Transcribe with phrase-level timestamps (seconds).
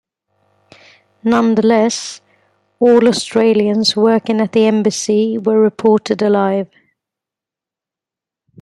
[1.23, 2.21] Nonetheless,
[2.79, 6.71] all Australians working at the embassy were reported alive.